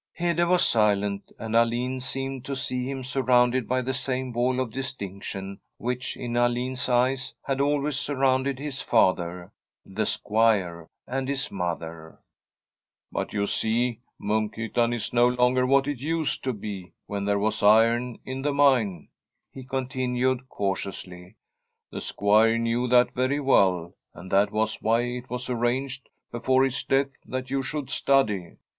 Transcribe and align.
Hede 0.13 0.47
was 0.47 0.65
silent, 0.65 1.31
and 1.37 1.53
Alin 1.55 1.99
seemed 2.01 2.43
to 2.45 2.55
see 2.55 2.89
him 2.89 3.03
surrounded 3.03 3.67
by 3.67 3.83
the 3.83 3.93
same 3.93 4.33
wall 4.33 4.59
of 4.59 4.71
distinction 4.71 5.59
which 5.77 6.17
in 6.17 6.35
Alin's 6.35 6.89
eyes 6.89 7.35
had 7.43 7.61
always 7.61 7.97
surrounded 7.97 8.57
his 8.57 8.81
father, 8.81 9.53
the 9.85 10.07
Squire, 10.07 10.89
and 11.05 11.29
his 11.29 11.51
mother.' 11.51 12.17
But, 13.11 13.31
you 13.33 13.45
see, 13.45 13.99
Munkhyttan 14.19 14.91
is 14.91 15.13
no 15.13 15.27
longer 15.27 15.67
what 15.67 15.87
it 15.87 15.99
used 15.99 16.43
to 16.45 16.53
be 16.53 16.93
when 17.05 17.25
there 17.25 17.37
was 17.37 17.61
iron 17.61 18.17
in 18.25 18.41
the 18.41 18.53
mine,' 18.55 19.07
he 19.53 19.63
continued 19.63 20.49
cautiously.' 20.49 21.35
The 21.91 22.01
Squire 22.01 22.57
knew 22.57 22.87
that 22.87 23.11
very 23.13 23.39
well, 23.39 23.93
and 24.15 24.31
that 24.31 24.49
was 24.51 24.81
why 24.81 25.01
it 25.01 25.29
was 25.29 25.47
arranged 25.47 26.09
be 26.33 26.39
fore 26.39 26.63
his 26.63 26.81
death 26.83 27.13
that 27.27 27.51
you 27.51 27.61
should 27.61 27.91
study. 27.91 28.57